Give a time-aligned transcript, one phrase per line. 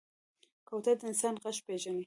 [0.67, 1.99] کوتره د انسان غږ پېژني.